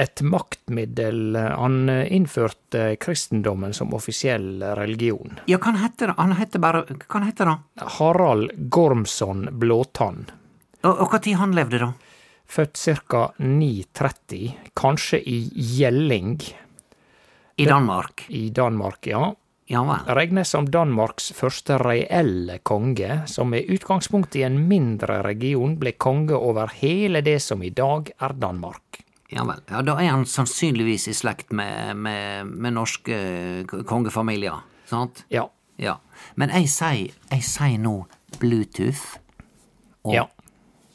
[0.00, 5.36] Et maktmiddel Han innførte kristendommen som offisiell religion.
[5.50, 6.16] Ja, hva heter det?
[6.16, 7.86] Han heter bare Hva heter det?
[7.98, 10.24] Harald Gormson Blåtann.
[10.86, 11.92] Og, og hva tid han levde, da?
[12.46, 12.78] Født
[13.10, 13.22] ca.
[13.42, 16.38] 930, kanskje i Gjelling
[17.56, 18.24] I Danmark?
[18.28, 19.34] i Danmark, ja.
[19.66, 20.14] Ja vel.
[20.14, 26.38] Regnes som Danmarks første reelle konge, som med utgangspunkt i en mindre region ble konge
[26.38, 29.02] over hele det som i dag er Danmark.
[29.34, 29.62] Ja vel.
[29.70, 35.24] Ja, Da er han sannsynligvis i slekt med, med, med norske eh, kongefamilier, sant?
[35.34, 35.48] Ja.
[35.82, 35.98] Ja.
[36.36, 37.96] Men jeg sier, jeg sier nå
[38.38, 39.18] Bluetooth,
[40.06, 40.24] og ja.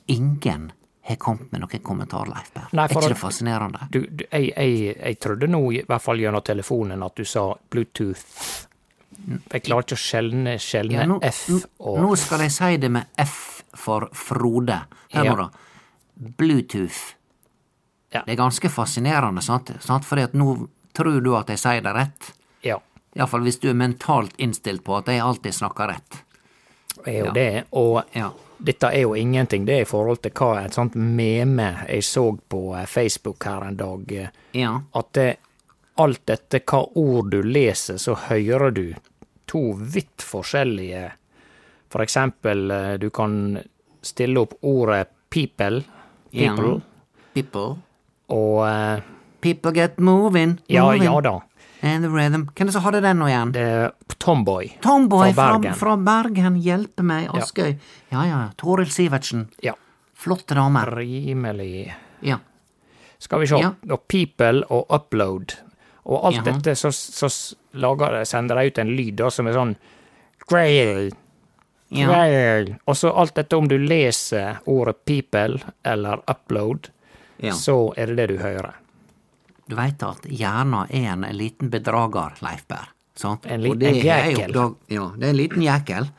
[0.07, 0.71] ingen
[1.11, 2.67] har kommet med noen kommentar, Leif Berr.
[2.73, 3.87] Er ikke det fascinerende?
[3.93, 7.45] Du, du jeg, jeg, jeg trodde nå, i hvert fall gjennom telefonen, at du sa
[7.69, 8.67] Bluetooth.
[9.51, 11.43] Jeg klarer ikke å skjelne, skjelne Ja, nå, F
[11.79, 14.79] og nå skal jeg si det med F for Frode.
[15.13, 15.35] Hør Ja.
[15.35, 15.49] nå, da.
[16.37, 17.15] Bluetooth.
[18.11, 18.23] Ja.
[18.25, 19.71] Det er ganske fascinerende, sant?
[19.79, 20.05] sant?
[20.05, 22.31] Fordi nå tror du at jeg sier det rett.
[22.65, 22.79] Ja,
[23.15, 26.21] Iallfall hvis du er mentalt innstilt på at jeg alltid snakker rett.
[27.05, 27.31] er jo Ja.
[27.31, 27.65] det.
[27.71, 28.31] Og Ja.
[28.63, 32.25] Dette er jo ingenting, det er i forhold til hva et sånt meme jeg så
[32.49, 34.11] på eh, Facebook her en dag.
[34.11, 34.81] eh, Ja.
[34.93, 35.35] At det,
[35.97, 38.93] alt etter hva ord du leser, så hører du
[39.45, 41.11] to vidt forskjellige
[41.91, 43.59] For eksempel, eh, du kan
[44.01, 45.83] stille opp ordet people,
[46.31, 46.55] Ja.
[46.55, 46.81] people,
[47.33, 47.75] People.
[48.29, 49.01] og
[49.41, 50.59] People get moving.
[50.67, 51.41] Ja, ja da.
[51.81, 52.45] And the rhythm.
[52.53, 53.53] Hvem er det som hadde den nå igjen?
[53.55, 54.69] Det er Tomboy.
[54.83, 55.73] Tomboy fra Bergen.
[55.73, 57.73] Fra, Fra Bergen, hjelpe meg, Askøy.
[58.13, 59.47] Ja ja, Toril Sivertsen.
[59.65, 59.73] Ja.
[60.13, 60.93] Flotte damer.
[60.97, 62.37] Rimelig Ja.
[63.21, 63.57] Skal vi se.
[63.61, 63.73] Ja.
[63.89, 65.57] Og people og upload.
[66.05, 66.51] Og alt Jaha.
[66.51, 67.29] dette, så, så
[67.77, 69.75] lager sender de ut en lyd da, som er sånn
[70.49, 71.11] grail,
[71.91, 72.65] ja.
[72.85, 76.87] Og så alt dette, om du leser ordet people eller upload,
[77.37, 77.53] ja.
[77.53, 78.77] så er det det du hører.
[79.69, 82.89] Du veit at hjerna er en liten bedrager, Leif Berr.
[83.15, 83.45] Sant?
[83.45, 83.79] En liten
[84.49, 86.09] oppdag- Ja, det er en liten jækel.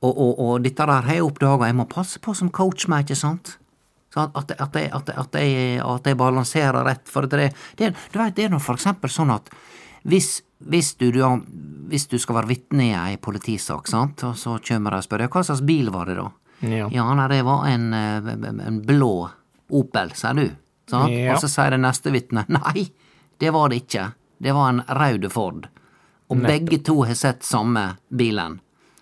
[0.00, 3.04] Og, og, og dette der har jeg oppdaga jeg må passe på som coach meg,
[3.06, 3.56] ikke sant?
[4.16, 7.04] At, at, at, jeg, at, at, jeg, at jeg balanserer rett.
[7.08, 9.50] For det, det, du vet, det er nå for eksempel sånn at
[10.08, 11.20] hvis, hvis, du, du,
[11.90, 15.26] hvis du skal være vitne i ei politisak, sant, og så kommer de og spør
[15.28, 16.28] hva slags bil var det da?
[16.66, 16.88] Ja.
[16.90, 18.32] Ja, nei, det var en, eh,
[18.66, 19.28] en blå
[19.70, 20.46] Opel, sier du.
[20.92, 21.34] Ja.
[21.34, 22.88] Og så sier det neste vitnet nei,
[23.38, 24.10] det var det ikke.
[24.38, 25.68] Det var en rød Ford.
[26.28, 28.58] Og begge to har sett samme bilen.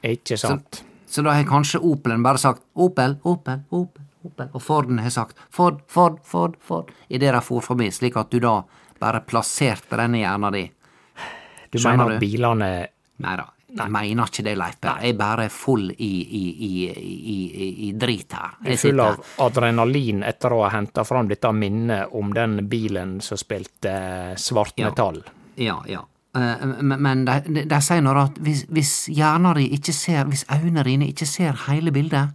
[0.07, 0.85] Ikke sant?
[1.07, 5.39] Så da har kanskje Opelen bare sagt Opel, Opel, Opel, Opel, og Forden har sagt
[5.51, 8.61] Ford, Ford, Ford, Ford, idet de for forbi, slik at du da
[9.01, 10.73] bare plasserte den i hjernen din.
[11.71, 12.71] Du Skjønner mener at bilene
[13.25, 15.01] Nei da, jeg mener ikke det, Leif Berr.
[15.03, 17.39] Jeg er bare full i, i, i,
[17.89, 18.55] i, drit her.
[18.65, 23.21] er Jeg sitter- av adrenalin etter å ha henta fram dette minnet om den bilen
[23.21, 25.23] som spilte svart metall.
[25.57, 26.05] Ja, ja.
[26.35, 26.57] ja.
[26.81, 30.85] Men men de, de sier nå at hvis, hvis hjernen din ikke ser, hvis øynene
[30.85, 32.35] dine ikke ser hele bildet,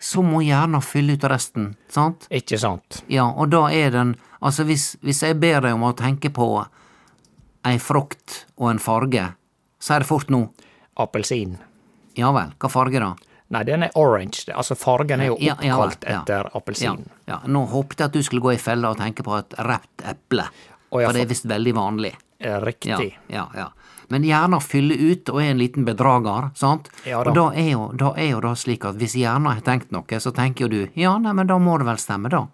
[0.00, 2.26] så må hjernen fylle ut resten, sant?
[2.30, 3.02] Ikke sant?
[3.08, 6.44] Ja, og da er den Altså, hvis, hvis jeg ber deg om å tenke på
[7.66, 9.22] ei frukt og en farge,
[9.94, 10.48] er det fort nå.
[10.96, 11.58] Appelsin.
[12.16, 13.14] Ja vel, hva farge da?
[13.54, 14.46] Nei, den er orange.
[14.54, 16.20] Altså, fargen er jo Ja, ja oppkalt ja.
[16.22, 17.04] etter Ja, appelsin.
[17.28, 17.40] ja.
[17.46, 20.48] Nå håpte jeg at du skulle gå i fella og tenke på et rapt eple,
[20.48, 22.14] ja, for det er visst veldig vanlig.
[22.40, 23.18] Eh, Ja, Riktig.
[23.28, 23.68] ja, ja.
[24.08, 26.88] Men hjernen fyller ut og er en liten bedrager, sant?
[27.06, 27.30] Ja da.
[27.30, 30.04] og da er, jo, da er jo da slik at hvis hjernen har tenkt noe,
[30.20, 32.46] så tenker jo du ja, nei, men da må det vel stemme, da.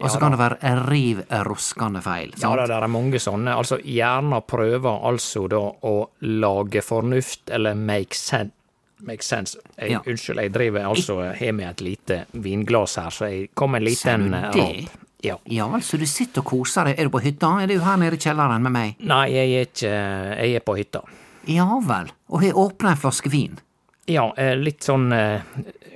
[0.00, 2.56] Og så Ja kan det være riv ruskende feil, Ja, sant?
[2.58, 3.54] da, det er mange sånne.
[3.54, 8.52] Altså, hjernen prøver altså da å lage fornuft, eller make sense.
[9.04, 9.58] Make sense.
[9.78, 10.00] Jeg, Ja.
[10.06, 14.32] Unnskyld, jeg driver altså har med et lite vinglass her, så jeg kom en liten
[14.34, 15.00] eh, rap.
[15.22, 15.36] Ja.
[15.46, 16.98] Ja, altså, du sitter og koser deg.
[16.98, 17.62] Er du på hytta?
[17.62, 18.96] Er du her nede i kjelleren med meg?
[19.00, 19.92] Nei, jeg er ikke
[20.44, 21.00] Jeg er på hytta.
[21.46, 22.10] Ja vel.
[22.30, 23.58] Og har åpna en flaske vin.
[24.08, 25.40] Ja, eh, litt sånn eh,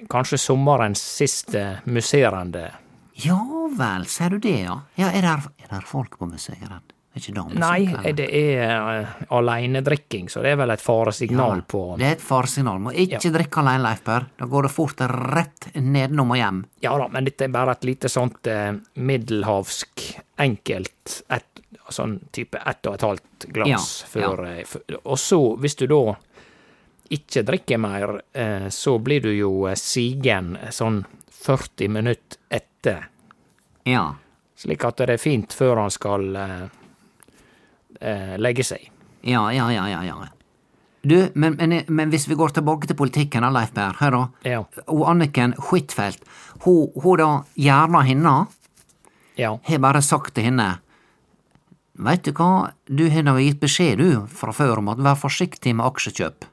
[0.09, 2.71] Kanskje sommerens siste musserende
[3.24, 3.40] Ja
[3.78, 4.76] vel, sier du det, ja.
[4.98, 5.26] Ja, er
[5.59, 6.62] det, folk på museet?
[6.62, 11.83] Er ikke damer Nei, det er uh, alenedrikking, så det er vel et faresignal på
[11.98, 12.78] Det er et faresignal.
[12.85, 14.28] Må ikke drikke alene, Leif Per.
[14.38, 16.62] Da går det fort rett nedenom og hjem.
[16.85, 20.07] Ja da, men dette er bare et lite sånt uh, middelhavsk,
[20.46, 24.09] enkelt, et, sånn type ett og et halvt glass Ja, ja.
[24.12, 26.02] før eh, Og så, hvis du da
[27.16, 28.11] ikke drikker mer,
[28.68, 30.98] så blir du jo sigen sånn
[31.33, 32.67] 40 minutter etter.
[33.88, 34.14] Ja.
[34.59, 36.64] Slik at det er fint før han skal eh,
[38.01, 38.88] eh, legge seg.
[39.23, 40.03] Ja, ja, ja, ja.
[40.07, 40.17] ja.
[41.03, 44.23] Du, men, men, men hvis vi går tilbake til politikken, da, Leif Berr, hør da.
[44.51, 44.64] Ja.
[44.91, 46.25] Og Anniken Huitfeldt,
[46.67, 48.37] hun, hun da, gjerna henne,
[49.38, 49.53] Ja.
[49.62, 50.81] har bare sagt til henne
[51.99, 55.73] Veit du hva, du har da gitt beskjed, du, fra før om at vær forsiktig
[55.75, 56.45] med aksjekjøp.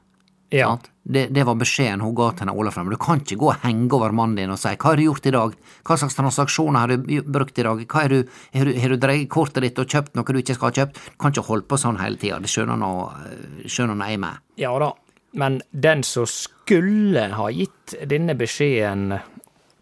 [0.50, 0.78] Ja.
[1.02, 2.76] Det, det var beskjeden hun ga til henne Olaf.
[2.80, 5.02] Men du kan ikke gå og henge over mannen din og si 'hva har du
[5.02, 5.54] gjort i dag',
[5.86, 8.96] hva slags transaksjoner har du brukt i dag, hva har du, har du, har du
[8.96, 10.94] dreid kortet ditt og kjøpt noe du ikke skal ha kjøpt?
[10.94, 14.42] Du kan ikke holde på sånn hele tida, det skjønner nå jeg med.
[14.56, 14.92] Ja da,
[15.32, 19.18] men den som skulle ha gitt denne beskjeden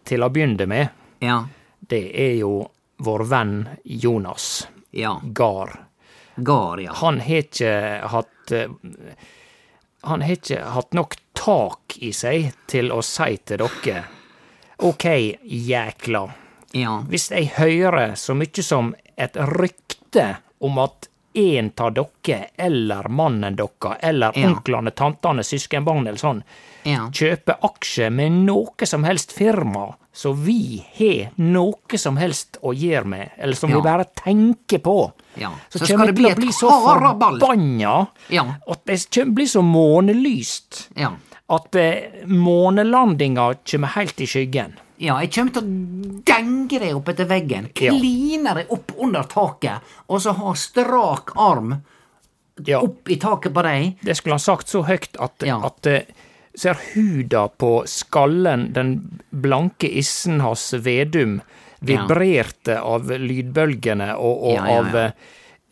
[0.05, 0.89] til å begynne med,
[1.21, 1.45] Ja,
[1.79, 5.71] det er jo vår venn Jonas ja, Gahr.
[6.35, 6.93] gard, ja.
[6.93, 7.71] Han har ikke
[8.11, 8.69] hatt eh,
[10.05, 14.03] Han har ikke hatt nok tak i seg til å si til dere
[14.85, 15.05] OK,
[15.43, 16.21] jækla.
[16.75, 20.25] Ja, Hvis jeg hører så mye som et rykte
[20.59, 24.49] om at en av dere, eller mannen deres, eller Ja.
[24.49, 26.43] onklene, tantene, søskenbarn eller sånn,
[26.85, 32.71] ja, kjøper aksjer med noe som helst firma så vi har noe som helst å
[32.71, 33.75] gjøre med, eller som Ja.
[33.75, 35.49] vi bare tenker på, ja.
[35.69, 37.95] så, Så kommer det til bli å bli så forbanna
[38.31, 41.11] Ja, at det kommer bli så månelyst ja.
[41.49, 44.77] at eh, månelandinga kommer helt i skyggen.
[44.97, 49.83] Ja, jeg kommer til å denge deg opp etter veggen, kline deg opp under taket,
[50.07, 51.81] og så ha strak arm
[52.63, 53.97] Ja, opp i taket på deg.
[54.01, 56.05] det skulle han sagt så høyt at, at eh,
[56.57, 58.95] ser huda på skallen, den
[59.29, 61.39] blanke issen hans Vedum,
[61.85, 64.95] vibrerte av lydbølgene og, og Ja, ja, av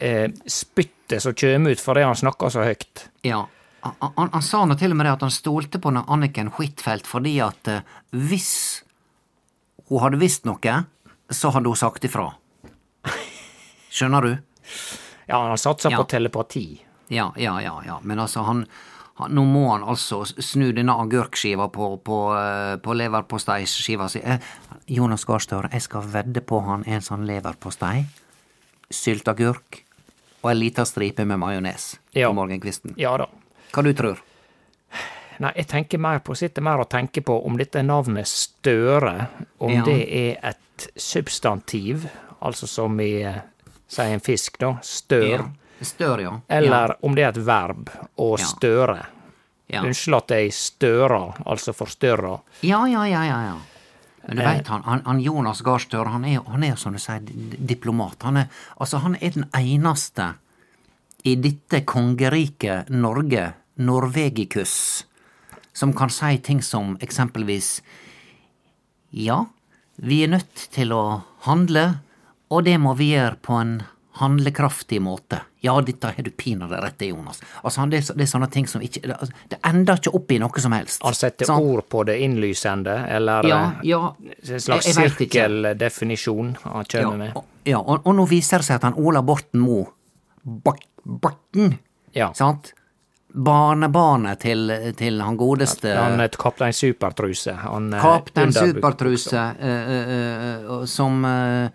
[0.04, 3.08] eh, spyttet som kjem ut fordi han snakker så høyt.
[3.26, 3.46] Ja,
[3.84, 7.08] han, han, han sa nå til og med det at han stolte på Anniken Huitfeldt
[7.10, 8.54] fordi at eh, hvis
[9.90, 10.78] hun hadde visst noe,
[11.34, 12.30] så hadde hun sagt ifra.
[13.94, 14.32] Skjønner du?
[15.28, 15.98] Ja, han satsa Ja.
[15.98, 16.82] på telepati.
[17.14, 18.00] Ja, ja, ja, ja.
[18.04, 18.66] Men altså, han
[19.30, 24.20] Nå må han altså snu denne agurkskiva på, på, eh, på leverposteiskiva si.
[24.26, 24.40] Eh,
[24.90, 28.06] Jonas Gahr Støre, jeg skal vedde på han en sånn leverpostei,
[28.94, 29.84] sylteagurk
[30.44, 32.30] og ei lita stripe med majones Ja.
[32.30, 32.96] på morgenkvisten.
[32.98, 33.28] Ja da.
[33.74, 34.18] Hva du tror?
[35.40, 39.28] Nei, jeg tenker mer på, sitter mer og tenker på om dette navnet Støre,
[39.60, 39.84] om Ja.
[39.84, 42.08] det er et substantiv,
[42.42, 43.42] altså som i eh,
[43.88, 45.44] si en fisk, da, stør, Ja.
[45.86, 46.32] Stør, ja.
[46.48, 49.06] eller om det er et verb, å støre.
[49.68, 49.82] ja.
[49.84, 52.40] Unnskyld at jeg stører, altså forstørrer.
[52.62, 53.40] Ja, ja, ja, ja.
[53.52, 53.56] ja.
[54.28, 54.48] Men du Eh.
[54.54, 57.20] veit, han, han, han Jonas Gahr Støre, han er jo som du sier,
[57.60, 58.24] diplomat.
[58.24, 58.48] Han er,
[58.80, 60.34] altså, han er den eneste
[61.24, 65.06] i dette kongeriket Norge, Norvegikus,
[65.74, 67.82] som kan si ting som eksempelvis
[69.12, 69.46] Ja,
[69.98, 72.00] vi er nødt til å handle,
[72.50, 73.76] og det må vi gjøre på en
[74.20, 75.40] handlekraftig måte.
[75.64, 77.40] Ja, dette har du pinadø rett i, Jonas.
[77.64, 80.32] Altså, det, er det er sånne ting som ikke Det, altså, det ender ikke opp
[80.32, 81.02] i noe som helst.
[81.04, 81.64] Han setter sånn.
[81.74, 84.02] ord på det innlysende, eller Ja, eh, ja.
[84.20, 87.32] en slags Jeg- jeg sirkeldefinisjon han Ja, med.
[87.36, 89.86] og- ja og, og nå viser det seg at han Ola Borten Moe
[91.06, 91.80] Borten,
[92.14, 92.32] Ja.
[92.34, 92.74] sant?
[93.36, 97.54] Barnebarnet til, til han godeste Han het et kaptein Supertruse.
[97.64, 101.70] Han, eh, Kaptein Supertruse, uh, uh, uh, som eh,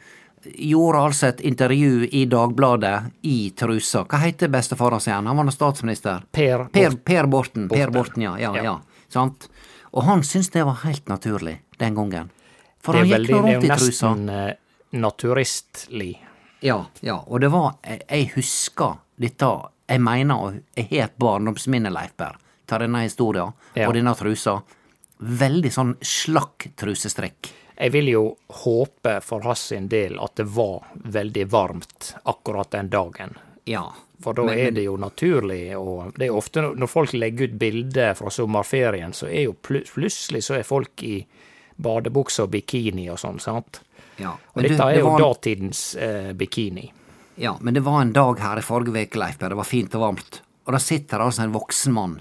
[0.54, 4.04] gjorde altså et intervju i Dagbladet i trusa.
[4.08, 5.12] Hva heter bestefaren sin?
[5.26, 6.22] Han var nå statsminister.
[6.32, 7.68] Per Per, per Borten.
[7.68, 7.92] Per Borten.
[7.92, 8.36] Borten, ja.
[8.38, 8.80] ja, Ja.
[9.08, 9.48] Sant?
[9.92, 12.30] Og han syntes det var helt naturlig den gangen.
[12.84, 13.42] For han han er, gikk veldig, trusa.
[13.42, 14.54] det er rundt jo nesten eh,
[15.00, 16.10] naturistlig.
[16.60, 19.46] Ja, ja, og det var Jeg, husker dette
[19.88, 22.36] Jeg mener, jeg har et barndomsminne, Leif Berr,
[22.68, 23.88] denne historien Ja.
[23.88, 24.58] og denne trusa.
[25.18, 27.48] Veldig sånn slakk trusestrikk.
[27.78, 28.22] Jeg vil jo
[28.64, 33.36] håpe for hans sin del at det var veldig varmt akkurat den dagen.
[33.64, 33.84] Ja.
[34.20, 37.58] For da Men- er det jo naturlig, og det er ofte når- folk legger ut
[37.58, 41.26] bilder fra sommerferien, så er jo plutselig så er folk i
[41.76, 43.80] badebukse og bikini og sånn, sant?
[44.16, 44.32] ja.
[44.56, 46.90] Og dette er det jo var, datidens eh, bikini.
[47.36, 50.00] Ja, men det var en dag her i forrige uke, Leif det var fint og
[50.00, 52.20] varmt, og da sitter altså en voksen mann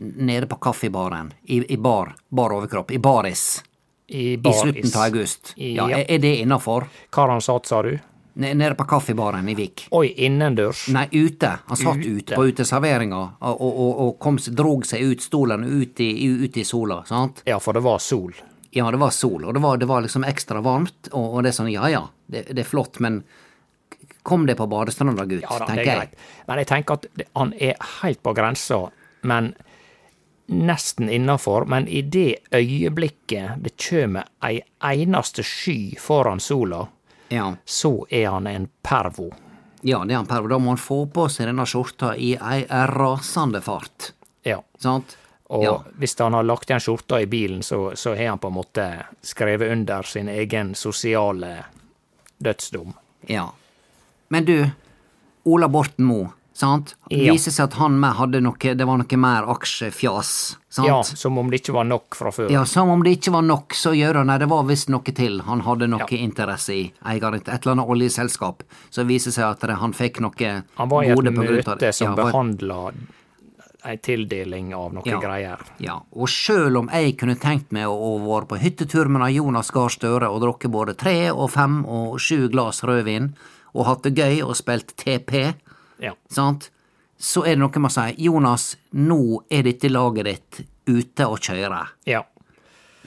[0.00, 3.62] nede på kaffebaren, i, i bar, bar overkropp, i baris,
[4.10, 5.52] I i slutten av august.
[5.56, 5.98] Ja, Ja.
[6.02, 6.88] er, det innafor?
[7.14, 7.92] Hva han satt, sa du?
[8.40, 9.86] Nede på kaffebaren i Vik.
[9.90, 10.86] Oi, innendørs?
[10.94, 11.50] Nei, ute.
[11.66, 12.08] Han satt Ute.
[12.10, 16.10] ute på uteserveringa og, og, og, kom, drog seg ut stolen ut i,
[16.46, 17.42] ut i sola, sant?
[17.46, 18.32] Ja, for det var sol.
[18.70, 21.50] Ja, det var sol, og det var, det var liksom ekstra varmt, og, og det
[21.50, 23.22] er sånn, ja ja, det, det er flott, men
[24.22, 26.12] kom deg på badestranda, gutt, Ja da, tenker er jeg.
[26.46, 28.78] Men jeg tenker at han er helt på grensa,
[29.26, 29.52] men
[30.50, 31.64] nesten innafor.
[31.70, 36.86] Men i det øyeblikket det kjem ei einaste sky foran sola,
[37.30, 39.30] Ja, så er han en pervo.
[39.82, 40.48] ja, det er han pervo.
[40.48, 44.12] da må han få på seg denne skjorta i ei rasende fart,
[44.44, 44.62] Ja.
[44.78, 45.16] sant?
[45.50, 48.48] Og Ja, hvis han har lagt igjen skjorta i bilen, så, så har han på
[48.48, 51.64] en måte skrevet under sin egen sosiale
[52.38, 52.92] dødsdom.
[53.28, 53.52] ja.
[54.28, 54.70] Men du,
[55.44, 56.28] Ola Borten Moe,
[56.60, 56.94] sant?
[57.10, 57.32] Ja.
[57.32, 60.32] Viser seg at han med hadde noe, det var noe mer aksjefjas,
[60.70, 60.86] sant?
[60.88, 62.50] Ja, som om det ikke var nok fra før.
[62.52, 65.02] Ja, som om det ikke var nok, så gjør han Nei, det var visst noe
[65.16, 65.40] til.
[65.48, 66.16] Han hadde noe Ja.
[66.20, 66.92] interesse i.
[67.04, 68.62] Eier et et eller annet oljeselskap.
[68.90, 71.42] Så viser det seg at det, han fikk noe Han var i et gode på
[71.42, 71.88] grunn av det.
[71.88, 72.92] møte som Ja, var- behandla
[73.82, 75.18] ei tildeling av noe Ja.
[75.18, 75.58] greier.
[75.78, 79.70] Ja, og sjøl om jeg kunne tenkt meg å, å være på hyttetur med Jonas
[79.70, 83.32] Gahr Støre og drukket både tre og fem og sju glass rødvin,
[83.74, 85.54] og hatt det gøy og spilt TP,
[86.00, 86.14] Ja.
[86.32, 86.70] sant,
[87.20, 91.36] så er det noe med å si Jonas, nå er dette laget ditt ute å
[91.36, 91.86] kjøre.
[92.08, 92.24] ja.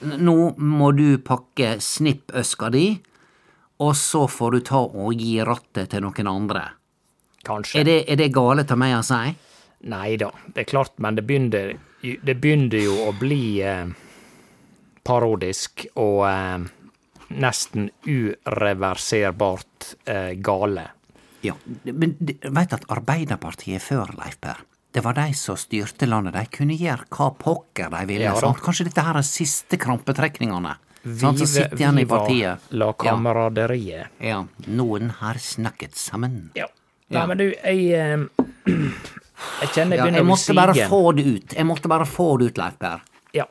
[0.04, 2.98] Nå må du pakke snippøska di,
[3.80, 6.64] og så får du ta og gi rattet til noen andre.
[7.46, 7.80] Kanskje.
[7.80, 9.34] Er det, er det gale av meg å si?
[9.92, 13.86] Nei da, det er klart, men det begynner, det begynner jo å bli eh,
[15.04, 16.64] parodisk og eh,
[17.36, 20.88] nesten ureverserbart eh, gale.
[21.44, 21.54] Ja,
[21.84, 24.62] men veit at Arbeiderpartiet før, Leif Per,
[24.94, 26.36] det var de som styrte landet.
[26.38, 28.30] De kunne gjøre hva pokker de ville.
[28.30, 28.52] Ja.
[28.62, 32.62] Kanskje dette her er siste krampetrekningene Sånn som sitter igjen i partiet.
[32.72, 34.14] la kameraderiet.
[34.24, 36.46] Ja, ja, noen har snakket sammen.
[36.56, 36.70] Ja.
[37.10, 37.18] Ja.
[37.18, 38.24] Nei, men du, jeg eh,
[39.60, 41.54] Jeg kjenner jeg begynner jeg å bli måtte bare få det ut.
[41.58, 43.02] Jeg måtte bare få det ut, Leif Per.
[43.36, 43.48] Ja.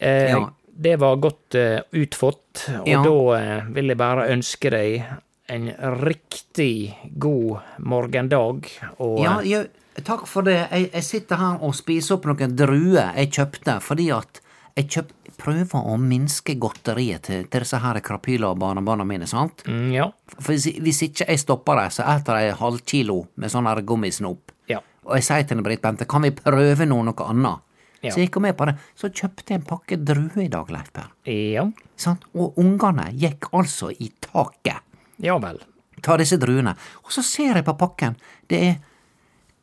[0.00, 0.44] Eh, Ja.
[0.74, 5.04] Det var godt uh, utfått, og da uh, vil jeg bare ønske deg
[5.46, 5.70] en
[6.00, 8.68] riktig god morgendag.
[8.98, 10.56] Og Ja, eh, jeg, takk for det.
[10.70, 14.40] Jeg, jeg sitter her og spiser opp noen druer jeg kjøpte fordi at
[14.74, 19.62] jeg kjøp, prøver å minske godteriet til, til disse her krapyla og barnebarna mine, sant?
[19.70, 20.08] Mm, ja.
[20.34, 24.50] For hvis, hvis ikke jeg stopper dem, så eter de halv kilo med sånn gummisnop.
[24.70, 24.80] Ja.
[25.06, 27.62] Og jeg sier til Britt Bente, kan vi prøve noe, noe annet?
[28.02, 28.10] Ja.
[28.10, 28.74] Så jeg gikk med på det.
[28.98, 31.06] Så kjøpte jeg en pakke druer i dag, Leif Per.
[31.30, 31.68] Ja.
[31.96, 32.18] Sånn?
[32.34, 34.82] Og ungene gikk altså i taket.
[35.18, 35.60] Ja vel.
[36.02, 36.74] Ta disse druene.
[37.04, 38.16] Og så ser jeg på pakken.
[38.50, 38.74] Det er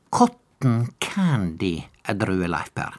[0.09, 1.75] cotton candy
[2.07, 2.95] er drue, Leif Per.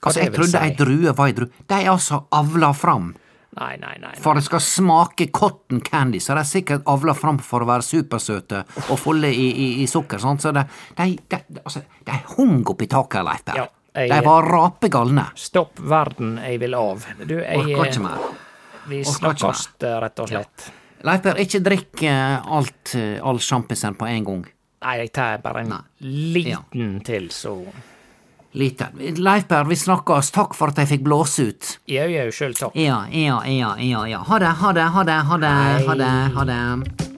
[0.00, 0.60] Altså, jeg trodde si?
[0.64, 1.50] ei drue var ei drue.
[1.68, 3.10] De er altså avla fram
[3.58, 4.12] Nei, nei, nei.
[4.22, 7.82] for det skal smake cotton candy, så de er sikkert avla fram for å være
[7.82, 10.62] supersøte og fulle i, i, i sukker, sånn, så de,
[10.96, 13.58] de, de, altså, de hung oppi taket, Leif Per.
[13.58, 13.66] Ja,
[13.98, 15.26] jeg- De var rapegalne.
[15.34, 17.04] Stopp verden, jeg vil av.
[17.26, 18.22] Du, jeg Orker ikke mer.
[18.86, 20.70] Vi Orker ikke snakkes, eh, rett og slett.
[20.70, 24.42] Leif Per, ikke drikk eh, alt, eh, all sjampisen på en gang.
[24.80, 25.80] Nei, jeg tar bare en Nei.
[26.34, 27.56] liten til, så
[28.52, 28.88] Lite.
[28.98, 30.32] Leif Per, vi snakkes.
[30.34, 31.68] Takk for at jeg fikk blåse ut.
[31.86, 32.74] Jau, jau, sjøl takk.
[32.74, 34.24] Ja, ja, ja, ja, ja.
[34.26, 35.54] Ha det, ha det, ha det, ha det,
[35.86, 36.12] ha det.
[36.34, 37.09] Ha det.